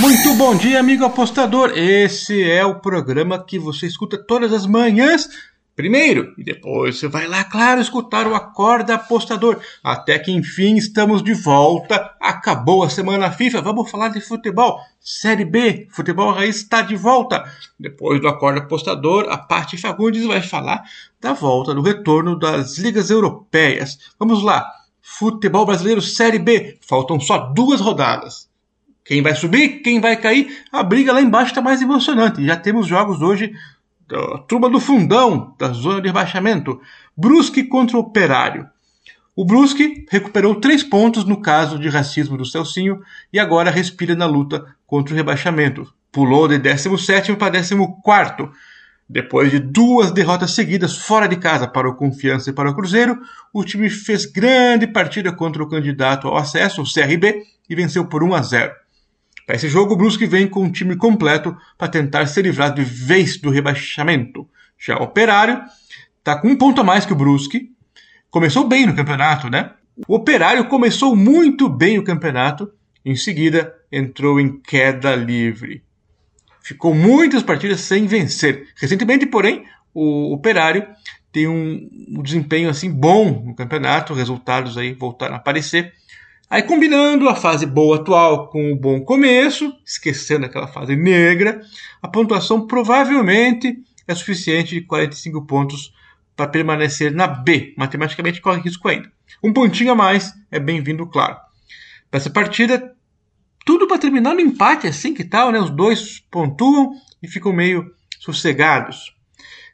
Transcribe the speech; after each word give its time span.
Muito 0.00 0.32
bom 0.34 0.54
dia, 0.54 0.78
amigo 0.78 1.04
apostador. 1.04 1.72
Esse 1.74 2.48
é 2.48 2.64
o 2.64 2.78
programa 2.78 3.44
que 3.44 3.58
você 3.58 3.84
escuta 3.84 4.16
todas 4.16 4.52
as 4.52 4.64
manhãs. 4.64 5.28
Primeiro, 5.74 6.34
e 6.38 6.44
depois 6.44 6.98
você 6.98 7.08
vai 7.08 7.26
lá, 7.26 7.42
claro, 7.42 7.80
escutar 7.80 8.24
o 8.28 8.34
Acorda 8.34 8.94
Apostador. 8.94 9.60
Até 9.82 10.16
que 10.20 10.30
enfim 10.30 10.76
estamos 10.76 11.20
de 11.20 11.34
volta. 11.34 12.14
Acabou 12.20 12.84
a 12.84 12.88
semana 12.88 13.32
FIFA. 13.32 13.60
Vamos 13.60 13.90
falar 13.90 14.10
de 14.10 14.20
futebol. 14.20 14.78
Série 15.00 15.44
B, 15.44 15.88
futebol 15.90 16.32
raiz 16.32 16.58
está 16.58 16.80
de 16.80 16.94
volta. 16.94 17.42
Depois 17.78 18.20
do 18.20 18.28
Acorda 18.28 18.60
Apostador, 18.60 19.26
a 19.28 19.36
parte 19.36 19.76
Fagundes 19.76 20.24
vai 20.24 20.42
falar 20.42 20.84
da 21.20 21.32
volta, 21.32 21.74
do 21.74 21.82
retorno 21.82 22.38
das 22.38 22.78
ligas 22.78 23.10
europeias. 23.10 23.98
Vamos 24.16 24.44
lá. 24.44 24.64
Futebol 25.02 25.66
brasileiro 25.66 26.00
Série 26.00 26.38
B. 26.38 26.78
Faltam 26.80 27.18
só 27.18 27.52
duas 27.52 27.80
rodadas. 27.80 28.47
Quem 29.08 29.22
vai 29.22 29.34
subir, 29.34 29.80
quem 29.80 30.02
vai 30.02 30.16
cair, 30.16 30.64
a 30.70 30.82
briga 30.82 31.14
lá 31.14 31.22
embaixo 31.22 31.52
está 31.52 31.62
mais 31.62 31.80
emocionante. 31.80 32.44
Já 32.44 32.54
temos 32.54 32.86
jogos 32.86 33.22
hoje 33.22 33.54
da 34.06 34.36
turma 34.40 34.68
do 34.68 34.78
fundão, 34.78 35.54
da 35.58 35.68
zona 35.68 36.02
de 36.02 36.08
rebaixamento. 36.08 36.78
Brusque 37.16 37.64
contra 37.64 37.96
o 37.96 38.00
Operário. 38.00 38.68
O 39.34 39.46
Brusque 39.46 40.04
recuperou 40.10 40.56
três 40.56 40.82
pontos 40.82 41.24
no 41.24 41.40
caso 41.40 41.78
de 41.78 41.88
racismo 41.88 42.36
do 42.36 42.44
Celcinho 42.44 43.00
e 43.32 43.38
agora 43.38 43.70
respira 43.70 44.14
na 44.14 44.26
luta 44.26 44.76
contra 44.86 45.14
o 45.14 45.16
rebaixamento. 45.16 45.90
Pulou 46.12 46.46
de 46.46 46.58
17 46.58 47.34
para 47.36 47.52
14. 47.52 48.50
Depois 49.08 49.50
de 49.50 49.58
duas 49.58 50.10
derrotas 50.10 50.50
seguidas 50.50 50.98
fora 50.98 51.26
de 51.26 51.36
casa 51.36 51.66
para 51.66 51.88
o 51.88 51.94
Confiança 51.94 52.50
e 52.50 52.52
para 52.52 52.68
o 52.68 52.74
Cruzeiro, 52.74 53.18
o 53.54 53.64
time 53.64 53.88
fez 53.88 54.26
grande 54.26 54.86
partida 54.86 55.32
contra 55.32 55.62
o 55.62 55.68
candidato 55.68 56.28
ao 56.28 56.36
acesso, 56.36 56.82
o 56.82 56.84
CRB, 56.84 57.42
e 57.70 57.74
venceu 57.74 58.04
por 58.04 58.22
1 58.22 58.34
a 58.34 58.42
0. 58.42 58.87
Para 59.48 59.56
esse 59.56 59.66
jogo, 59.66 59.94
o 59.94 59.96
Brusque 59.96 60.26
vem 60.26 60.46
com 60.46 60.64
um 60.64 60.70
time 60.70 60.94
completo 60.94 61.56
para 61.78 61.88
tentar 61.88 62.26
se 62.26 62.42
livrar 62.42 62.74
de 62.74 62.84
vez 62.84 63.38
do 63.38 63.48
rebaixamento. 63.48 64.46
Já 64.78 64.98
o 64.98 65.04
Operário 65.04 65.62
está 66.18 66.38
com 66.38 66.48
um 66.48 66.54
ponto 66.54 66.82
a 66.82 66.84
mais 66.84 67.06
que 67.06 67.14
o 67.14 67.16
Brusque. 67.16 67.72
Começou 68.28 68.68
bem 68.68 68.84
no 68.84 68.94
campeonato, 68.94 69.48
né? 69.48 69.72
O 70.06 70.16
Operário 70.16 70.66
começou 70.66 71.16
muito 71.16 71.66
bem 71.66 71.98
o 71.98 72.04
campeonato, 72.04 72.70
em 73.02 73.16
seguida 73.16 73.74
entrou 73.90 74.38
em 74.38 74.60
queda 74.60 75.16
livre. 75.16 75.82
Ficou 76.60 76.94
muitas 76.94 77.42
partidas 77.42 77.80
sem 77.80 78.06
vencer. 78.06 78.68
Recentemente, 78.76 79.24
porém, 79.24 79.64
o 79.94 80.34
Operário 80.34 80.86
tem 81.32 81.48
um, 81.48 81.88
um 82.06 82.22
desempenho 82.22 82.68
assim 82.68 82.90
bom 82.90 83.44
no 83.46 83.54
campeonato, 83.54 84.12
resultados 84.12 84.76
aí 84.76 84.92
voltaram 84.92 85.36
a 85.36 85.38
aparecer. 85.38 85.94
Aí 86.50 86.62
combinando 86.62 87.28
a 87.28 87.34
fase 87.34 87.66
boa 87.66 87.96
atual 87.96 88.48
com 88.48 88.72
o 88.72 88.76
bom 88.76 89.02
começo, 89.02 89.70
esquecendo 89.84 90.46
aquela 90.46 90.66
fase 90.66 90.96
negra, 90.96 91.60
a 92.00 92.08
pontuação 92.08 92.66
provavelmente 92.66 93.76
é 94.06 94.14
suficiente 94.14 94.74
de 94.74 94.80
45 94.80 95.44
pontos 95.44 95.92
para 96.34 96.48
permanecer 96.48 97.12
na 97.12 97.26
B. 97.26 97.74
Matematicamente 97.76 98.40
corre 98.40 98.62
risco 98.62 98.88
ainda. 98.88 99.12
Um 99.44 99.52
pontinho 99.52 99.92
a 99.92 99.94
mais 99.94 100.32
é 100.50 100.58
bem-vindo, 100.58 101.06
claro. 101.06 101.36
Para 102.10 102.18
essa 102.18 102.30
partida, 102.30 102.96
tudo 103.66 103.86
para 103.86 103.98
terminar 103.98 104.32
no 104.32 104.40
empate, 104.40 104.86
assim 104.86 105.12
que 105.12 105.24
tal, 105.24 105.52
né? 105.52 105.60
Os 105.60 105.68
dois 105.68 106.20
pontuam 106.30 106.92
e 107.22 107.28
ficam 107.28 107.52
meio 107.52 107.92
sossegados. 108.18 109.14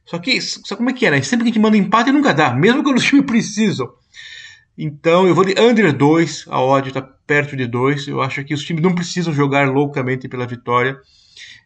Só 0.05 0.19
que, 0.19 0.41
só 0.41 0.75
como 0.75 0.91
é 0.91 0.93
que 0.93 1.07
é, 1.07 1.13
né? 1.13 1.23
Sempre 1.23 1.45
que 1.45 1.51
a 1.51 1.53
gente 1.53 1.63
manda 1.63 1.77
empate 1.77 2.11
nunca 2.11 2.35
dá, 2.35 2.53
mesmo 2.53 2.83
quando 2.83 2.97
os 2.97 3.05
times 3.05 3.27
precisam. 3.27 3.95
Então 4.77 5.27
eu 5.27 5.35
vou 5.35 5.45
de 5.45 5.59
under 5.61 5.93
2, 5.93 6.47
a 6.49 6.61
odd 6.61 6.89
está 6.89 7.01
perto 7.01 7.57
de 7.57 7.67
2. 7.67 8.09
Eu 8.09 8.21
acho 8.21 8.45
que 8.45 8.55
os 8.55 8.63
times 8.65 8.83
não 8.83 8.95
precisam 8.95 9.33
jogar 9.33 9.69
loucamente 9.69 10.29
pela 10.29 10.47
vitória 10.47 10.97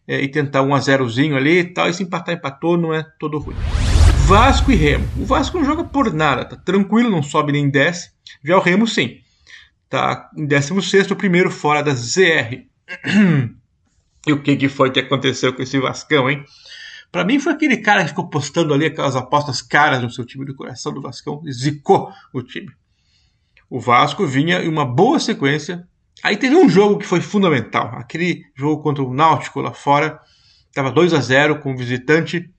é, 0.07 0.21
e 0.21 0.27
tentar 0.27 0.61
um 0.61 0.75
a 0.75 0.79
0zinho 0.79 1.35
ali 1.35 1.59
e 1.59 1.63
tal. 1.63 1.89
E 1.89 1.93
se 1.93 2.03
empatar, 2.03 2.35
empatou, 2.35 2.77
não 2.77 2.93
é 2.93 3.03
todo 3.19 3.39
ruim. 3.39 3.55
Vasco 4.27 4.71
e 4.71 4.75
Remo. 4.75 5.07
O 5.17 5.25
Vasco 5.25 5.57
não 5.57 5.65
joga 5.65 5.83
por 5.83 6.13
nada, 6.13 6.45
tá 6.45 6.55
tranquilo, 6.55 7.09
não 7.09 7.23
sobe 7.23 7.51
nem 7.51 7.67
desce. 7.67 8.11
Já 8.43 8.57
o 8.57 8.61
Remo 8.61 8.85
sim. 8.85 9.21
Tá 9.89 10.29
em 10.37 10.45
16, 10.45 11.09
o 11.09 11.15
primeiro 11.15 11.49
fora 11.49 11.81
da 11.81 11.95
ZR. 11.95 12.63
e 14.27 14.31
o 14.31 14.41
que, 14.43 14.55
que 14.55 14.69
foi 14.69 14.91
que 14.91 14.99
aconteceu 14.99 15.51
com 15.51 15.63
esse 15.63 15.79
Vascão, 15.79 16.29
hein? 16.29 16.45
Para 17.11 17.25
mim 17.25 17.39
foi 17.39 17.53
aquele 17.53 17.77
cara 17.77 18.03
que 18.03 18.09
ficou 18.09 18.29
postando 18.29 18.71
ali 18.71 18.85
aquelas 18.85 19.15
apostas 19.15 19.63
caras 19.63 20.03
no 20.03 20.11
seu 20.11 20.23
time 20.23 20.45
do 20.45 20.53
coração 20.53 20.93
do 20.93 21.01
Vascão, 21.01 21.41
zicou 21.51 22.11
o 22.31 22.43
time. 22.43 22.69
O 23.69 23.79
Vasco 23.79 24.25
vinha 24.25 24.63
em 24.63 24.67
uma 24.67 24.83
boa 24.83 25.19
sequência. 25.19 25.87
Aí 26.23 26.35
teve 26.35 26.55
um 26.55 26.67
jogo 26.67 26.97
que 26.97 27.05
foi 27.05 27.21
fundamental. 27.21 27.91
Aquele 27.95 28.43
jogo 28.55 28.81
contra 28.81 29.03
o 29.03 29.13
Náutico 29.13 29.61
lá 29.61 29.73
fora. 29.73 30.19
Estava 30.67 30.91
2 30.91 31.13
a 31.13 31.21
0 31.21 31.59
com 31.59 31.71
o 31.71 31.77
visitante. 31.77 32.49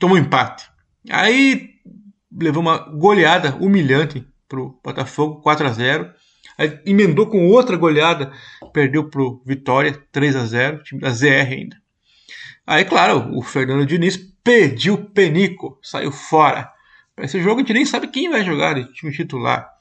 Tomou 0.00 0.18
empate. 0.18 0.68
Aí 1.08 1.70
levou 2.32 2.62
uma 2.62 2.78
goleada 2.78 3.54
humilhante 3.56 4.26
para 4.48 4.60
o 4.60 4.78
Botafogo, 4.82 5.40
4 5.40 5.66
a 5.66 5.72
0 5.72 6.10
Aí 6.58 6.80
emendou 6.86 7.26
com 7.26 7.46
outra 7.48 7.76
goleada, 7.76 8.32
perdeu 8.72 9.10
para 9.10 9.20
o 9.20 9.42
Vitória, 9.44 10.02
3 10.10 10.36
a 10.36 10.46
0 10.46 10.82
time 10.82 11.00
da 11.00 11.10
ZR 11.10 11.52
ainda. 11.52 11.76
Aí, 12.66 12.84
claro, 12.84 13.36
o 13.36 13.42
Fernando 13.42 13.84
Diniz 13.84 14.16
pediu 14.42 14.96
penico, 14.96 15.78
saiu 15.82 16.10
fora. 16.10 16.70
Para 17.14 17.26
esse 17.26 17.40
jogo 17.40 17.56
a 17.56 17.58
gente 17.58 17.74
nem 17.74 17.84
sabe 17.84 18.08
quem 18.08 18.30
vai 18.30 18.42
jogar 18.42 18.74
de 18.74 18.90
time 18.92 19.12
titular 19.12 19.75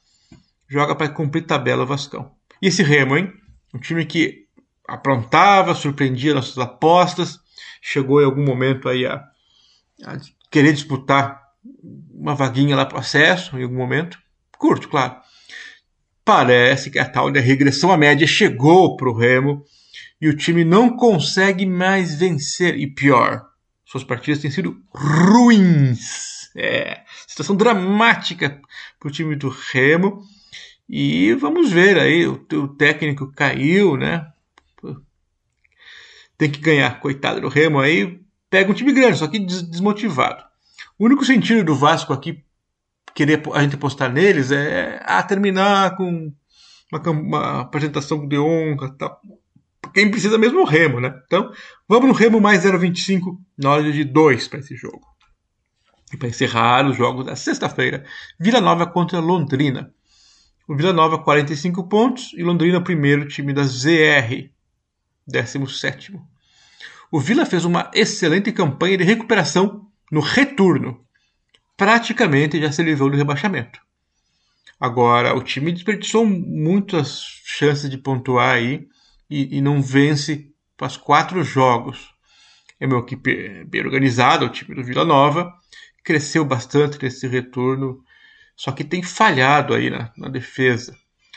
joga 0.75 0.93
para 0.93 1.07
cumprir 1.07 1.45
tabela 1.45 1.83
o 1.83 1.87
Vascão. 1.87 2.33
E 2.61 2.67
esse 2.67 2.83
Remo, 2.83 3.15
hein? 3.15 3.31
Um 3.73 3.79
time 3.79 4.05
que 4.05 4.45
aprontava, 4.85 5.73
surpreendia 5.73 6.33
nossas 6.33 6.57
apostas, 6.57 7.39
chegou 7.81 8.21
em 8.21 8.25
algum 8.25 8.43
momento 8.43 8.89
aí 8.89 9.05
a, 9.05 9.23
a 10.03 10.17
querer 10.51 10.73
disputar 10.73 11.41
uma 12.13 12.35
vaguinha 12.35 12.75
lá 12.75 12.85
para 12.85 12.97
o 12.97 12.99
acesso, 12.99 13.57
em 13.57 13.63
algum 13.63 13.77
momento. 13.77 14.19
Curto, 14.57 14.89
claro. 14.89 15.15
Parece 16.25 16.91
que 16.91 16.99
a 16.99 17.07
tal 17.07 17.31
da 17.31 17.39
regressão 17.39 17.89
à 17.89 17.95
média 17.95 18.27
chegou 18.27 18.97
para 18.97 19.09
o 19.09 19.17
Remo 19.17 19.63
e 20.19 20.27
o 20.27 20.35
time 20.35 20.65
não 20.65 20.97
consegue 20.97 21.65
mais 21.65 22.19
vencer. 22.19 22.77
E 22.77 22.85
pior, 22.85 23.45
suas 23.85 24.03
partidas 24.03 24.41
têm 24.41 24.51
sido 24.51 24.77
ruins. 24.93 26.49
É, 26.53 27.01
situação 27.25 27.55
dramática 27.55 28.59
para 28.99 29.07
o 29.07 29.11
time 29.11 29.37
do 29.37 29.47
Remo 29.71 30.21
e 30.87 31.33
vamos 31.33 31.71
ver 31.71 31.97
aí, 31.97 32.27
o, 32.27 32.45
o 32.53 32.67
técnico 32.67 33.31
caiu, 33.31 33.97
né? 33.97 34.27
Tem 36.37 36.51
que 36.51 36.59
ganhar, 36.59 36.99
coitado 36.99 37.41
do 37.41 37.47
Remo 37.47 37.79
aí. 37.79 38.19
Pega 38.49 38.69
um 38.69 38.73
time 38.73 38.93
grande, 38.93 39.17
só 39.17 39.27
que 39.27 39.39
desmotivado. 39.39 40.43
O 40.97 41.05
único 41.05 41.25
sentido 41.25 41.63
do 41.63 41.75
Vasco 41.75 42.13
aqui 42.13 42.43
querer 43.13 43.41
a 43.53 43.63
gente 43.63 43.75
apostar 43.75 44.11
neles 44.11 44.51
é 44.51 45.01
a 45.05 45.23
terminar 45.23 45.95
com 45.95 46.31
uma, 46.91 47.09
uma 47.09 47.61
apresentação 47.61 48.27
de 48.27 48.37
honra 48.37 48.93
tal. 48.97 49.19
Quem 49.93 50.11
precisa 50.11 50.37
mesmo 50.37 50.59
é 50.59 50.61
o 50.61 50.65
Remo, 50.65 50.99
né? 50.99 51.13
Então, 51.25 51.51
vamos 51.87 52.09
no 52.09 52.13
Remo 52.13 52.41
mais 52.41 52.65
0,25 52.65 53.37
na 53.57 53.71
hora 53.71 53.91
de 53.91 54.03
2 54.03 54.47
para 54.49 54.59
esse 54.59 54.75
jogo. 54.75 55.01
E 56.13 56.17
para 56.17 56.27
encerrar 56.27 56.85
os 56.85 56.97
jogos 56.97 57.25
da 57.25 57.35
sexta-feira, 57.35 58.05
Vila 58.37 58.59
Nova 58.59 58.85
contra 58.85 59.19
Londrina. 59.19 59.94
O 60.67 60.75
Vila 60.75 60.91
Nova 60.91 61.19
45 61.19 61.83
pontos 61.83 62.33
e 62.33 62.41
Londrina 62.41 62.81
primeiro 62.81 63.27
time 63.27 63.53
da 63.53 63.61
ZR, 63.61 64.49
17. 65.27 66.19
O 67.11 67.19
Vila 67.19 67.45
fez 67.45 67.65
uma 67.65 67.91
excelente 67.93 68.51
campanha 68.51 68.97
de 68.97 69.03
recuperação 69.03 69.87
no 70.11 70.21
retorno. 70.21 71.05
Praticamente 71.77 72.59
já 72.59 72.71
se 72.71 72.81
livrou 72.81 73.11
do 73.11 73.17
rebaixamento. 73.17 73.79
Agora, 74.79 75.35
o 75.35 75.43
time 75.43 75.71
desperdiçou 75.71 76.25
muitas 76.25 77.21
chances 77.45 77.87
de 77.87 77.99
pontuar 77.99 78.55
aí 78.55 78.87
e, 79.29 79.57
e 79.57 79.61
não 79.61 79.83
vence 79.83 80.51
faz 80.79 80.97
quatro 80.97 81.43
jogos. 81.43 82.09
É 82.79 82.87
uma 82.87 82.99
equipe 82.99 83.63
bem 83.65 83.81
organizada, 83.85 84.45
o 84.45 84.49
time 84.49 84.73
do 84.73 84.83
Vila 84.83 85.05
Nova. 85.05 85.53
Cresceu 86.03 86.43
bastante 86.43 86.97
nesse 87.01 87.27
retorno 87.27 88.03
só 88.55 88.71
que 88.71 88.83
tem 88.83 89.03
falhado 89.03 89.73
aí 89.73 89.89
na, 89.89 90.11
na 90.17 90.29
defesa. 90.29 90.95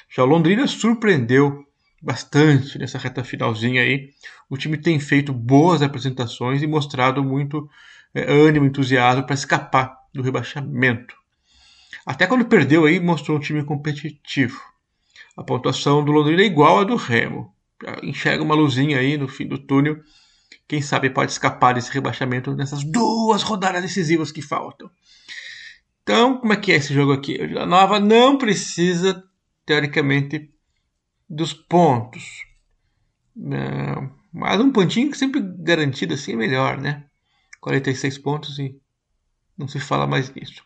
Já 0.09 0.23
o 0.23 0.27
Londrina 0.27 0.67
surpreendeu 0.67 1.65
bastante 2.01 2.79
nessa 2.79 2.99
reta 2.99 3.25
finalzinha 3.25 3.83
aí. 3.83 4.11
O 4.49 4.57
time 4.57 4.79
tem 4.79 4.99
feito 5.01 5.33
boas 5.33 5.83
apresentações 5.83 6.63
e 6.63 6.67
mostrado 6.67 7.23
muito 7.23 7.69
é, 8.15 8.31
ânimo, 8.31 8.67
entusiasmo 8.67 9.25
para 9.25 9.35
escapar 9.35 9.99
do 10.15 10.23
rebaixamento. 10.23 11.17
Até 12.07 12.27
quando 12.27 12.47
perdeu 12.47 12.87
aí, 12.87 12.99
mostrou 12.99 13.37
um 13.37 13.41
time 13.41 13.63
competitivo. 13.65 14.61
A 15.37 15.43
pontuação 15.43 16.05
do 16.05 16.11
Londrina 16.11 16.43
é 16.43 16.47
igual 16.47 16.81
à 16.81 16.85
do 16.85 16.97
Remo. 16.97 17.55
Enxerga 18.03 18.43
uma 18.43 18.55
luzinha 18.55 18.99
aí 18.99 19.17
no 19.17 19.29
fim 19.29 19.47
do 19.47 19.59
túnel. 19.59 20.01
Quem 20.67 20.81
sabe 20.83 21.11
pode 21.11 21.33
escapar 21.33 21.75
desse 21.75 21.93
rebaixamento 21.93 22.55
nessas 22.55 22.83
duas 22.83 23.43
rodadas 23.43 23.83
decisivas 23.83 24.33
que 24.33 24.43
faltam. 24.43 24.91
Então, 26.09 26.39
como 26.39 26.55
é 26.55 26.57
que 26.57 26.73
é 26.73 26.77
esse 26.77 26.95
jogo 26.95 27.13
aqui? 27.13 27.35
O 27.35 27.47
Vila 27.47 27.67
Nova 27.67 28.01
não 28.01 28.39
precisa, 28.39 29.23
teoricamente, 29.67 30.51
dos 31.29 31.53
pontos. 31.53 32.47
Mas 34.33 34.59
um 34.59 34.73
pontinho 34.73 35.15
sempre 35.15 35.39
garantido 35.43 36.15
assim 36.15 36.33
é 36.33 36.37
melhor, 36.37 36.81
né? 36.81 37.05
46 37.61 38.17
pontos 38.17 38.59
e 38.59 38.75
não 39.55 39.69
se 39.69 39.79
fala 39.79 40.07
mais 40.07 40.33
nisso. 40.33 40.65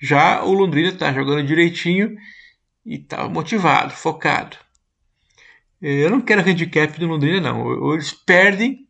Já 0.00 0.42
o 0.42 0.54
Londrina 0.54 0.88
está 0.88 1.12
jogando 1.12 1.46
direitinho 1.46 2.16
e 2.82 2.94
está 2.94 3.28
motivado, 3.28 3.92
focado. 3.92 4.56
Eu 5.82 6.08
não 6.08 6.22
quero 6.22 6.40
handicap 6.40 6.98
do 6.98 7.06
Londrina, 7.06 7.42
não. 7.42 7.62
Ou 7.62 7.92
eles 7.92 8.14
perdem 8.14 8.88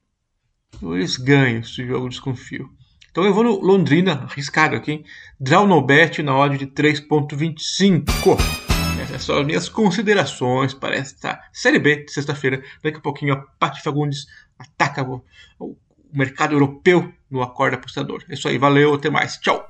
ou 0.80 0.94
eles 0.94 1.16
ganham 1.16 1.58
esse 1.58 1.84
jogo, 1.84 2.08
desconfio. 2.08 2.70
Então 3.18 3.26
eu 3.26 3.34
vou 3.34 3.42
no 3.42 3.58
Londrina, 3.58 4.28
arriscado 4.30 4.76
aqui, 4.76 5.04
draw 5.40 5.66
no 5.66 5.82
bet 5.82 6.22
na 6.22 6.38
odd 6.38 6.56
de 6.56 6.68
3.25. 6.68 8.38
Essas 9.02 9.24
são 9.24 9.38
as 9.40 9.44
minhas 9.44 9.68
considerações 9.68 10.72
para 10.72 10.94
esta 10.94 11.42
Série 11.52 11.80
B 11.80 12.04
de 12.04 12.12
sexta-feira. 12.12 12.62
Daqui 12.80 12.98
a 12.98 13.00
pouquinho 13.00 13.34
a 13.34 13.38
Paty 13.58 13.82
Fagundes 13.82 14.28
ataca 14.56 15.02
o, 15.02 15.24
o 15.58 15.76
mercado 16.12 16.54
europeu 16.54 17.12
no 17.28 17.42
Acorda 17.42 17.74
Apostador. 17.74 18.22
É 18.28 18.34
isso 18.34 18.46
aí, 18.46 18.56
valeu, 18.56 18.94
até 18.94 19.10
mais. 19.10 19.36
Tchau! 19.38 19.68